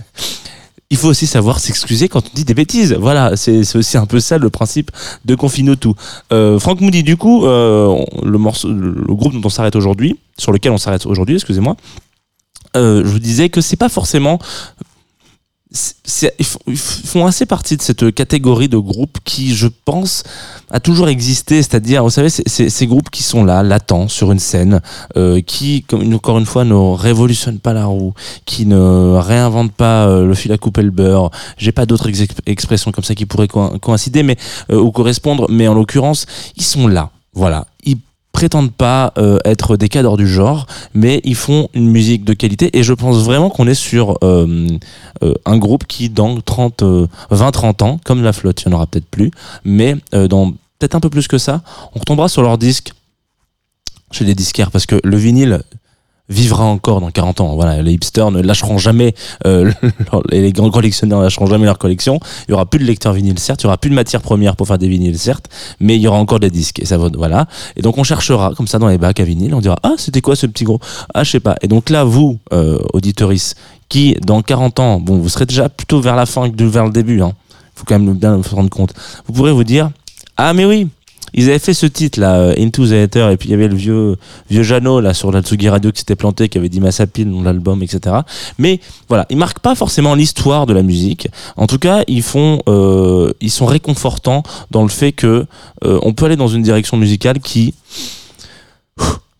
il 0.89 0.97
faut 0.97 1.07
aussi 1.07 1.27
savoir 1.27 1.59
s'excuser 1.59 2.09
quand 2.09 2.25
on 2.25 2.35
dit 2.35 2.45
des 2.45 2.53
bêtises. 2.53 2.93
Voilà, 2.93 3.35
c'est 3.35 3.75
aussi 3.75 3.97
un 3.97 4.05
peu 4.05 4.19
ça 4.19 4.37
le 4.37 4.49
principe 4.49 4.91
de 5.25 5.35
Confino 5.35 5.75
tout. 5.75 5.95
Euh, 6.31 6.59
Franck 6.59 6.81
Moody, 6.81 7.03
du 7.03 7.17
coup, 7.17 7.45
le, 7.45 8.37
morceau, 8.37 8.69
le 8.69 9.13
groupe 9.13 9.33
dont 9.33 9.41
on 9.43 9.49
s'arrête 9.49 9.75
aujourd'hui, 9.75 10.17
sur 10.37 10.51
lequel 10.51 10.71
on 10.71 10.77
s'arrête 10.77 11.05
aujourd'hui, 11.05 11.35
excusez-moi, 11.35 11.75
je 12.75 13.07
vous 13.07 13.19
disais 13.19 13.49
que 13.49 13.61
c'est 13.61 13.77
pas 13.77 13.89
forcément 13.89 14.39
ils 16.67 16.77
font 16.77 17.25
assez 17.25 17.45
partie 17.45 17.77
de 17.77 17.81
cette 17.81 18.13
catégorie 18.13 18.69
de 18.69 18.77
groupes 18.77 19.17
qui, 19.23 19.55
je 19.55 19.67
pense, 19.67 20.23
a 20.71 20.79
toujours 20.79 21.07
existé. 21.07 21.61
C'est-à-dire, 21.61 22.03
vous 22.03 22.09
savez, 22.09 22.29
ces 22.29 22.87
groupes 22.87 23.09
qui 23.09 23.23
sont 23.23 23.43
là, 23.43 23.63
latents, 23.63 24.07
sur 24.07 24.31
une 24.31 24.39
scène, 24.39 24.81
euh, 25.17 25.41
qui, 25.41 25.83
comme, 25.83 26.13
encore 26.13 26.37
une 26.37 26.45
fois, 26.45 26.63
ne 26.63 26.73
révolutionnent 26.73 27.59
pas 27.59 27.73
la 27.73 27.85
roue, 27.85 28.13
qui 28.45 28.65
ne 28.65 29.17
réinventent 29.17 29.73
pas 29.73 30.07
euh, 30.07 30.25
le 30.25 30.33
fil 30.33 30.51
à 30.51 30.57
couper 30.57 30.81
le 30.81 30.91
beurre. 30.91 31.31
J'ai 31.57 31.71
pas 31.71 31.85
d'autres 31.85 32.09
expressions 32.45 32.91
comme 32.91 33.03
ça 33.03 33.15
qui 33.15 33.25
pourraient 33.25 33.47
coïncider, 33.47 34.23
mais 34.23 34.37
euh, 34.71 34.79
ou 34.79 34.91
correspondre. 34.91 35.47
Mais 35.49 35.67
en 35.67 35.73
l'occurrence, 35.73 36.25
ils 36.55 36.63
sont 36.63 36.87
là. 36.87 37.11
Voilà, 37.33 37.67
prétendent 38.35 38.73
pas 38.73 39.13
euh, 39.17 39.39
être 39.45 39.77
des 39.77 39.87
cadres 39.87 40.17
du 40.17 40.27
genre, 40.27 40.67
mais 40.93 41.21
ils 41.23 41.35
font 41.35 41.69
une 41.73 41.89
musique 41.89 42.25
de 42.25 42.33
qualité. 42.33 42.77
Et 42.77 42.83
je 42.83 42.93
pense 42.93 43.23
vraiment 43.23 43.49
qu'on 43.49 43.65
est 43.65 43.73
sur 43.73 44.17
euh, 44.23 44.67
euh, 45.23 45.33
un 45.45 45.57
groupe 45.57 45.87
qui 45.87 46.09
dans 46.09 46.41
30, 46.41 46.83
20-30 47.31 47.83
ans, 47.85 47.99
comme 48.03 48.23
la 48.23 48.33
flotte, 48.33 48.63
il 48.63 48.67
n'y 48.67 48.73
en 48.73 48.75
aura 48.75 48.87
peut-être 48.87 49.05
plus, 49.05 49.31
mais 49.63 49.95
dans 50.11 50.51
peut-être 50.51 50.95
un 50.95 50.99
peu 50.99 51.09
plus 51.09 51.29
que 51.29 51.37
ça, 51.37 51.61
on 51.95 51.99
retombera 51.99 52.27
sur 52.27 52.41
leur 52.41 52.57
disque. 52.57 52.91
Chez 54.11 54.25
les 54.25 54.35
disquaires 54.35 54.69
parce 54.69 54.85
que 54.85 54.99
le 55.03 55.17
vinyle 55.17 55.61
vivra 56.29 56.63
encore 56.63 57.01
dans 57.01 57.11
40 57.11 57.41
ans. 57.41 57.55
Voilà, 57.55 57.81
les 57.81 57.93
hipsters 57.93 58.31
ne 58.31 58.41
lâcheront 58.41 58.77
jamais, 58.77 59.13
euh, 59.45 59.71
les 60.31 60.51
grands 60.51 60.71
collectionneurs 60.71 61.19
ne 61.19 61.23
lâcheront 61.25 61.45
jamais 61.47 61.65
leur 61.65 61.77
collection. 61.77 62.19
Il 62.47 62.51
y 62.51 62.53
aura 62.53 62.65
plus 62.65 62.79
de 62.79 62.85
lecteurs 62.85 63.13
vinyles, 63.13 63.39
certes, 63.39 63.61
il 63.61 63.65
y 63.65 63.67
aura 63.67 63.77
plus 63.77 63.89
de 63.89 63.95
matière 63.95 64.21
première 64.21 64.55
pour 64.55 64.67
faire 64.67 64.77
des 64.77 64.87
vinyles, 64.87 65.17
certes, 65.17 65.49
mais 65.79 65.95
il 65.95 66.01
y 66.01 66.07
aura 66.07 66.17
encore 66.17 66.39
des 66.39 66.49
disques. 66.49 66.79
Et 66.79 66.85
ça 66.85 66.97
voilà. 66.97 67.47
Et 67.75 67.81
donc 67.81 67.97
on 67.97 68.03
cherchera 68.03 68.53
comme 68.55 68.67
ça 68.67 68.79
dans 68.79 68.87
les 68.87 68.97
bacs 68.97 69.19
à 69.19 69.23
vinyle, 69.23 69.53
on 69.53 69.61
dira 69.61 69.77
ah 69.83 69.93
c'était 69.97 70.21
quoi 70.21 70.35
ce 70.35 70.47
petit 70.47 70.63
gros? 70.63 70.79
Ah 71.13 71.23
je 71.23 71.31
sais 71.31 71.39
pas. 71.39 71.55
Et 71.61 71.67
donc 71.67 71.89
là 71.89 72.03
vous 72.03 72.39
euh, 72.53 72.79
qui 73.87 74.15
dans 74.25 74.41
40 74.41 74.79
ans, 74.79 74.99
bon 74.99 75.19
vous 75.19 75.29
serez 75.29 75.45
déjà 75.45 75.69
plutôt 75.69 76.01
vers 76.01 76.15
la 76.15 76.25
fin 76.25 76.49
que 76.49 76.63
vers 76.63 76.85
le 76.85 76.91
début. 76.91 77.21
Hein. 77.21 77.33
Faut 77.75 77.85
quand 77.85 77.99
même 77.99 78.13
bien 78.13 78.41
se 78.41 78.55
rendre 78.55 78.69
compte. 78.69 78.93
Vous 79.27 79.33
pourrez 79.33 79.51
vous 79.51 79.63
dire 79.63 79.91
ah 80.37 80.53
mais 80.53 80.65
oui 80.65 80.87
ils 81.33 81.49
avaient 81.49 81.59
fait 81.59 81.73
ce 81.73 81.85
titre 81.85 82.19
là, 82.19 82.35
euh, 82.35 82.53
Into 82.57 82.87
the 82.87 82.91
Ether, 82.91 83.29
et 83.31 83.37
puis 83.37 83.49
il 83.49 83.51
y 83.51 83.55
avait 83.55 83.67
le 83.67 83.75
vieux 83.75 84.15
vieux 84.49 84.63
Jeannot 84.63 85.01
là 85.01 85.13
sur 85.13 85.31
la 85.31 85.41
Tsugi 85.41 85.69
Radio 85.69 85.91
qui 85.91 85.99
s'était 85.99 86.15
planté, 86.15 86.49
qui 86.49 86.57
avait 86.57 86.69
dit 86.69 86.79
Massapil 86.79 87.29
dans 87.29 87.41
l'album, 87.41 87.83
etc. 87.83 88.17
Mais 88.57 88.79
voilà, 89.09 89.25
ils 89.29 89.37
marquent 89.37 89.59
pas 89.59 89.75
forcément 89.75 90.15
l'histoire 90.15 90.65
de 90.65 90.73
la 90.73 90.83
musique. 90.83 91.27
En 91.57 91.67
tout 91.67 91.79
cas, 91.79 92.03
ils 92.07 92.23
font, 92.23 92.59
euh, 92.67 93.33
ils 93.41 93.51
sont 93.51 93.65
réconfortants 93.65 94.43
dans 94.71 94.83
le 94.83 94.89
fait 94.89 95.11
que 95.11 95.45
euh, 95.83 95.99
on 96.03 96.13
peut 96.13 96.25
aller 96.25 96.35
dans 96.35 96.47
une 96.47 96.63
direction 96.63 96.97
musicale 96.97 97.39
qui, 97.39 97.73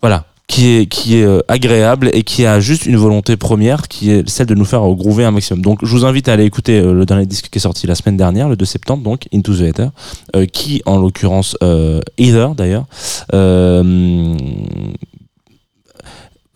voilà, 0.01 0.25
qui 0.47 0.77
est, 0.77 0.85
qui 0.85 1.17
est 1.17 1.25
euh, 1.25 1.39
agréable 1.47 2.09
et 2.13 2.23
qui 2.23 2.45
a 2.45 2.59
juste 2.59 2.85
une 2.85 2.97
volonté 2.97 3.35
première 3.37 3.87
qui 3.87 4.11
est 4.11 4.27
celle 4.29 4.47
de 4.47 4.55
nous 4.55 4.65
faire 4.65 4.81
groover 4.81 5.25
un 5.25 5.31
maximum. 5.31 5.61
Donc 5.61 5.79
je 5.83 5.91
vous 5.91 6.05
invite 6.05 6.29
à 6.29 6.33
aller 6.33 6.45
écouter 6.45 6.79
euh, 6.79 6.93
le 6.93 7.05
dernier 7.05 7.25
disque 7.25 7.49
qui 7.49 7.57
est 7.57 7.61
sorti 7.61 7.87
la 7.87 7.95
semaine 7.95 8.17
dernière, 8.17 8.47
le 8.47 8.55
2 8.55 8.65
septembre, 8.65 9.03
donc 9.03 9.27
Into 9.33 9.55
the 9.55 9.61
Ether, 9.61 9.87
euh, 10.35 10.45
qui 10.45 10.81
en 10.85 10.97
l'occurrence 10.97 11.57
Either 12.17 12.49
d'ailleurs 12.55 12.85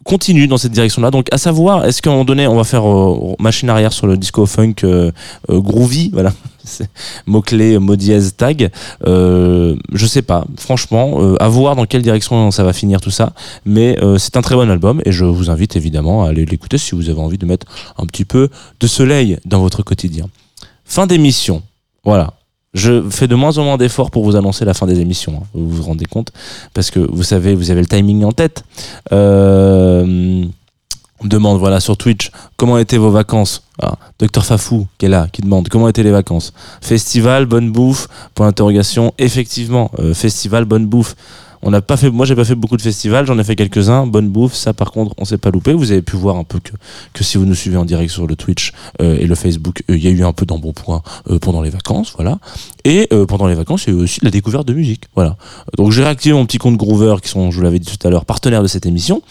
continue 0.04 0.48
dans 0.48 0.58
cette 0.58 0.72
direction-là. 0.72 1.12
Donc, 1.12 1.28
à 1.32 1.38
savoir, 1.38 1.86
est-ce 1.86 2.02
qu'à 2.02 2.10
un 2.10 2.14
moment 2.14 2.26
donné, 2.26 2.48
on 2.48 2.56
va 2.56 2.64
faire 2.64 2.84
machine 3.38 3.70
arrière 3.70 3.94
sur 3.94 4.08
le 4.08 4.18
disco 4.18 4.48
funk 4.48 4.74
groovy, 5.48 6.10
voilà, 6.12 6.34
mot-clé, 7.26 7.80
mot 7.80 7.96
dièse, 7.96 8.36
tag. 8.36 8.72
Euh, 9.06 9.76
je 9.94 10.06
sais 10.06 10.22
pas, 10.22 10.46
franchement, 10.58 11.22
euh, 11.22 11.36
à 11.40 11.48
voir 11.48 11.76
dans 11.76 11.86
quelle 11.86 12.02
direction 12.02 12.52
ça 12.52 12.64
va 12.64 12.74
finir 12.74 13.02
tout 13.02 13.12
ça. 13.12 13.34
Mais 13.66 13.98
euh, 14.04 14.18
c'est 14.18 14.38
un 14.38 14.42
très 14.42 14.56
bon 14.56 14.70
album 14.70 15.02
et 15.06 15.12
je 15.12 15.26
vous 15.26 15.50
invite 15.50 15.76
évidemment 15.76 16.24
à 16.24 16.30
aller 16.30 16.46
l'écouter 16.46 16.78
si 16.78 16.96
vous 16.96 17.10
avez 17.10 17.20
envie 17.20 17.38
de 17.38 17.46
mettre 17.46 17.68
un 17.98 18.06
petit 18.06 18.26
peu 18.26 18.50
de 18.80 18.88
soleil 18.88 19.38
dans 19.46 19.60
votre 19.60 19.84
quotidien. 19.84 20.28
Fin 20.86 21.08
d'émission. 21.08 21.62
Voilà. 22.04 22.34
Je 22.74 23.10
fais 23.10 23.28
de 23.28 23.34
moins 23.36 23.58
en 23.58 23.64
moins 23.64 23.78
d'efforts 23.78 24.12
pour 24.12 24.24
vous 24.24 24.36
annoncer 24.36 24.64
la 24.64 24.76
fin 24.76 24.86
des 24.86 25.00
émissions. 25.00 25.42
Hein. 25.42 25.48
Vous 25.54 25.70
vous 25.70 25.84
rendez 25.84 26.06
compte? 26.06 26.32
Parce 26.74 26.92
que 26.92 27.00
vous 27.00 27.24
savez, 27.24 27.56
vous 27.56 27.72
avez 27.72 27.82
le 27.82 27.88
timing 27.88 28.24
en 28.24 28.32
tête. 28.32 28.64
Euh, 29.12 30.46
on 31.20 31.26
me 31.26 31.30
demande 31.30 31.60
voilà 31.60 31.80
sur 31.80 31.98
Twitch 31.98 32.32
comment 32.58 32.78
étaient 32.78 32.98
vos 32.98 33.12
vacances. 33.12 33.64
Ah, 33.82 33.96
Docteur 34.20 34.46
Fafou 34.46 34.88
qui 34.98 35.06
est 35.06 35.10
là, 35.10 35.28
qui 35.32 35.42
demande 35.42 35.70
comment 35.70 35.88
étaient 35.88 36.04
les 36.04 36.12
vacances. 36.12 36.54
Festival, 36.82 37.46
bonne 37.46 37.72
bouffe? 37.72 38.08
Point 38.36 38.48
d'interrogation. 38.48 39.14
Effectivement, 39.18 39.92
euh, 40.00 40.14
festival, 40.14 40.66
bonne 40.66 40.86
bouffe. 40.86 41.16
On 41.62 41.72
n'a 41.72 41.82
pas 41.82 41.98
fait, 41.98 42.10
moi 42.10 42.26
j'ai 42.26 42.36
pas 42.36 42.46
fait 42.46 42.56
beaucoup 42.56 42.78
de 42.78 42.82
festivals, 42.82 43.26
j'en 43.26 43.38
ai 43.38 43.44
fait 43.44 43.56
quelques-uns. 43.56 44.08
Bonne 44.08 44.30
bouffe, 44.30 44.54
ça 44.54 44.74
par 44.74 44.92
contre 44.92 45.14
on 45.18 45.26
s'est 45.26 45.38
pas 45.38 45.52
loupé. 45.52 45.74
Vous 45.74 45.92
avez 45.92 46.02
pu 46.02 46.16
voir 46.16 46.38
un 46.38 46.46
peu 46.46 46.60
que, 46.60 46.72
que 47.12 47.24
si 47.24 47.38
vous 47.38 47.46
nous 47.46 47.56
suivez 47.56 47.76
en 47.76 47.84
direct 47.84 48.12
sur 48.12 48.28
le 48.28 48.38
Twitch 48.38 48.72
euh, 49.02 49.18
et 49.20 49.26
le 49.26 49.36
Facebook, 49.36 49.84
euh, 49.90 49.98
il 49.98 50.04
y 50.04 50.08
a 50.08 50.12
eu 50.12 50.24
un 50.24 50.32
peu 50.32 50.46
d'embonpoint 50.46 51.02
euh, 51.30 51.38
pendant 51.38 51.62
les 51.62 51.70
vacances, 51.70 52.14
voilà. 52.16 52.40
Et 52.86 53.10
pendant 53.28 53.46
les 53.48 53.56
vacances, 53.56 53.86
il 53.86 53.94
y 53.94 53.98
a 53.98 54.00
eu 54.00 54.04
aussi 54.04 54.22
de 54.22 54.26
la 54.26 54.32
découverte 54.32 54.66
de 54.66 54.74
musique, 54.74 55.04
voilà. 55.14 55.36
Donc 55.78 55.92
j'ai 55.92 56.02
réactivé 56.02 56.34
mon 56.34 56.46
petit 56.46 56.58
compte 56.58 56.78
Groover, 56.78 57.16
qui 57.22 57.30
sont, 57.30 57.52
je 57.52 57.58
vous 57.58 57.62
l'avais 57.62 57.78
dit 57.78 57.94
tout 57.94 58.08
à 58.08 58.10
l'heure, 58.10 58.26
partenaires 58.26 58.64
de 58.64 58.68
cette 58.68 58.86
émission. 58.86 59.22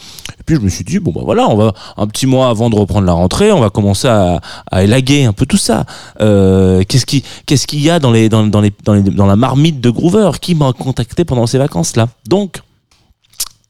Puis 0.49 0.57
je 0.57 0.61
me 0.63 0.71
suis 0.71 0.83
dit 0.83 0.99
bon 0.99 1.13
bah 1.13 1.21
voilà, 1.23 1.47
on 1.47 1.57
va 1.57 1.75
un 1.99 2.07
petit 2.07 2.27
mois 2.27 2.49
avant 2.49 2.71
de 2.71 2.75
reprendre 2.75 3.07
la 3.07 3.13
rentrée, 3.13 3.53
on 3.53 3.61
va 3.61 3.69
commencer 3.69 4.09
à, 4.09 4.41
élaguer 4.83 5.27
un 5.27 5.35
peu 5.35 5.45
tout 5.45 5.59
ça. 5.59 5.85
qu'est-ce 6.19 7.05
qui 7.05 7.23
qu'est-ce 7.45 7.67
qu'il 7.67 7.83
y 7.83 7.91
a 7.91 7.99
dans 7.99 8.11
les 8.11 8.31
dans, 8.31 8.47
dans 8.47 8.63
les 8.63 8.73
dans 8.83 8.95
les 8.95 9.03
dans 9.03 9.27
la 9.27 9.37
marmite 9.37 9.83
de 9.83 9.91
Groover 9.91 10.31
qui 10.41 10.55
m'a 10.55 10.73
contacté 10.73 11.27
pendant 11.27 11.47
ces 11.47 11.59
vacances 11.59 11.97
là 11.97 12.09
donc, 12.27 12.63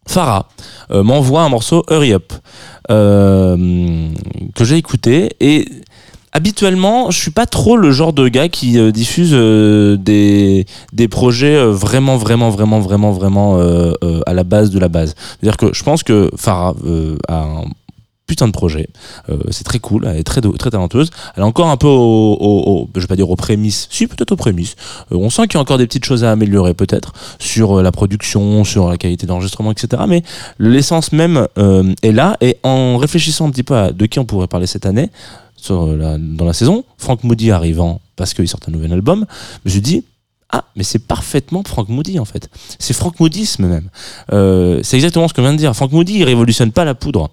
Farah 0.07 0.49
euh, 0.93 1.03
m'envoie 1.03 1.43
un 1.43 1.49
morceau 1.49 1.85
Hurry 1.91 2.13
Up 2.13 2.33
euh, 2.91 4.09
que 4.55 4.65
j'ai 4.65 4.77
écouté 4.77 5.31
et 5.41 5.69
habituellement 6.39 7.11
je 7.11 7.19
suis 7.19 7.31
pas 7.31 7.47
trop 7.47 7.77
le 7.77 7.91
genre 7.91 8.13
de 8.13 8.29
gars 8.29 8.49
qui 8.49 8.79
euh, 8.79 8.93
diffuse 8.93 9.33
des, 9.33 10.67
des 10.93 11.09
projets 11.09 11.57
vraiment 11.67 12.17
vraiment 12.17 12.51
vraiment 12.51 12.81
vraiment 12.81 13.13
vraiment 13.13 13.59
à 14.27 14.33
la 14.33 14.45
base 14.45 14.71
de 14.71 14.79
la 14.79 14.89
base 14.89 15.15
c'est 15.19 15.47
à 15.47 15.51
dire 15.51 15.57
que 15.57 15.75
je 15.75 15.83
pense 15.83 16.03
que 16.03 16.31
Farah 16.37 16.75
a 17.29 17.43
un 17.43 17.65
putain 18.29 18.47
de 18.47 18.53
projet. 18.53 18.89
Euh, 19.29 19.39
c'est 19.51 19.65
très 19.65 19.81
cool, 19.81 20.07
elle 20.07 20.19
est 20.19 20.23
très, 20.23 20.41
très. 20.41 20.71
Elle 20.73 21.43
est 21.43 21.43
encore 21.43 21.69
un 21.69 21.77
peu 21.77 21.89
au, 21.89 22.89
je 22.95 23.01
vais 23.01 23.07
pas 23.09 23.17
dire 23.17 23.29
aux 23.29 23.37
prémices, 23.37 23.89
si 23.91 24.07
peut-être 24.07 24.31
aux 24.31 24.37
prémices. 24.37 24.77
Euh, 25.11 25.17
on 25.17 25.31
sent 25.31 25.49
qu'il 25.49 25.55
y 25.55 25.57
a 25.57 25.61
encore 25.61 25.79
des 25.79 25.87
petites 25.87 26.05
choses 26.05 26.23
à 26.23 26.31
améliorer 26.31 26.75
peut-être 26.75 27.13
sur 27.41 27.79
euh, 27.79 27.83
la 27.83 27.91
production, 27.91 28.63
sur 28.63 28.89
la 28.89 28.97
qualité 28.99 29.27
d'enregistrement, 29.27 29.73
etc. 29.73 30.05
Mais 30.07 30.23
l'essence 30.61 31.11
même 31.11 31.49
est 32.03 32.13
là. 32.13 32.37
Et 32.41 32.59
en 32.63 32.99
réfléchissant 32.99 33.49
un 33.49 33.51
petit 33.51 33.63
peu 33.63 33.75
à 33.75 33.91
de 33.91 34.07
qui 34.07 34.19
on 34.19 34.27
pourrait 34.27 34.47
parler 34.47 34.67
cette 34.67 34.85
année, 34.85 35.11
sur 35.59 35.89
la, 35.89 36.19
dans 36.19 36.45
la 36.45 36.53
saison, 36.53 36.85
Frank 36.97 37.25
Moody 37.25 37.51
arrivant 37.51 38.01
parce 38.17 38.35
qu'il 38.35 38.49
sort 38.49 38.61
un 38.67 38.73
nouvel 38.73 38.93
album, 38.93 39.27
je 39.65 39.79
me 39.79 39.83
suis 39.83 40.05
ah, 40.51 40.65
mais 40.77 40.83
c'est 40.83 41.07
parfaitement 41.07 41.63
Frank 41.63 41.91
Moody 41.91 42.19
en 42.19 42.25
fait. 42.25 42.49
C'est 42.79 42.95
Frank 42.95 43.21
Moodisme 43.21 43.67
même. 43.67 43.91
c'est 44.83 44.97
exactement 44.97 45.29
ce 45.29 45.35
que 45.35 45.43
je 45.43 45.47
viens 45.47 45.53
de 45.53 45.59
dire. 45.59 45.77
Frank 45.77 45.93
Moody, 45.93 46.15
il 46.15 46.25
révolutionne 46.25 46.73
pas 46.73 46.87
la 46.87 46.95
poudre. 46.95 47.31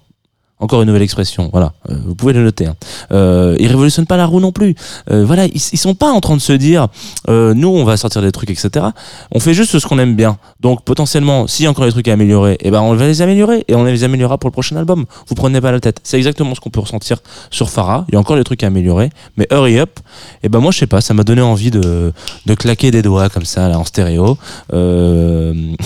Encore 0.57 0.81
une 0.81 0.87
nouvelle 0.87 1.01
expression, 1.01 1.49
voilà. 1.51 1.73
Euh, 1.89 1.97
vous 2.05 2.15
pouvez 2.15 2.31
le 2.31 2.41
noter. 2.41 2.65
Hein. 2.65 2.75
Euh, 3.11 3.57
ils 3.59 3.67
révolutionnent 3.67 4.05
pas 4.05 4.15
la 4.15 4.25
roue 4.25 4.39
non 4.39 4.53
plus. 4.53 4.73
Euh, 5.11 5.25
voilà, 5.25 5.47
ils, 5.47 5.61
ils, 5.73 5.77
sont 5.77 5.95
pas 5.95 6.09
en 6.09 6.21
train 6.21 6.37
de 6.37 6.41
se 6.41 6.53
dire, 6.53 6.87
euh, 7.27 7.53
nous 7.53 7.67
on 7.67 7.83
va 7.83 7.97
sortir 7.97 8.21
des 8.21 8.31
trucs, 8.31 8.49
etc. 8.49 8.85
On 9.31 9.41
fait 9.41 9.53
juste 9.53 9.77
ce 9.77 9.85
qu'on 9.85 9.99
aime 9.99 10.15
bien. 10.15 10.37
Donc 10.61 10.85
potentiellement, 10.85 11.45
s'il 11.47 11.65
y 11.65 11.67
a 11.67 11.71
encore 11.71 11.83
des 11.83 11.91
trucs 11.91 12.07
à 12.07 12.13
améliorer, 12.13 12.57
eh 12.61 12.71
ben 12.71 12.81
on 12.81 12.95
va 12.95 13.05
les 13.05 13.21
améliorer 13.21 13.65
et 13.67 13.75
on 13.75 13.83
les 13.83 14.05
améliorera 14.05 14.37
pour 14.37 14.49
le 14.49 14.53
prochain 14.53 14.77
album. 14.77 15.03
Vous 15.27 15.35
prenez 15.35 15.59
pas 15.59 15.73
la 15.73 15.81
tête. 15.81 15.99
C'est 16.03 16.15
exactement 16.15 16.55
ce 16.55 16.61
qu'on 16.61 16.69
peut 16.69 16.79
ressentir 16.79 17.17
sur 17.51 17.69
Farah. 17.69 18.05
Il 18.07 18.13
y 18.13 18.17
a 18.17 18.19
encore 18.21 18.37
des 18.37 18.45
trucs 18.45 18.63
à 18.63 18.67
améliorer, 18.67 19.09
mais 19.35 19.47
hurry 19.51 19.77
up. 19.77 19.99
Et 19.99 20.45
eh 20.45 20.49
ben 20.49 20.59
moi 20.59 20.71
je 20.71 20.79
sais 20.79 20.87
pas, 20.87 21.01
ça 21.01 21.13
m'a 21.13 21.23
donné 21.23 21.41
envie 21.41 21.69
de, 21.69 22.13
de 22.45 22.55
claquer 22.55 22.91
des 22.91 23.01
doigts 23.01 23.27
comme 23.27 23.43
ça 23.43 23.67
là 23.67 23.77
en 23.77 23.83
stéréo. 23.83 24.37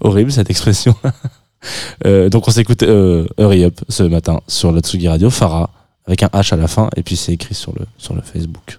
horrible 0.00 0.32
cette 0.32 0.48
expression. 0.48 0.94
Euh, 2.06 2.28
donc 2.28 2.46
on 2.48 2.50
s'écoute 2.50 2.82
euh, 2.82 3.26
Hurry 3.38 3.64
Up 3.64 3.80
ce 3.88 4.02
matin 4.02 4.40
sur 4.46 4.72
la 4.72 4.80
Tsugi 4.80 5.08
Radio, 5.08 5.30
Farah, 5.30 5.70
avec 6.06 6.22
un 6.22 6.28
H 6.28 6.54
à 6.54 6.56
la 6.56 6.68
fin, 6.68 6.88
et 6.96 7.02
puis 7.02 7.16
c'est 7.16 7.32
écrit 7.32 7.54
sur 7.54 7.72
le, 7.78 7.84
sur 7.98 8.14
le 8.14 8.22
Facebook. 8.22 8.78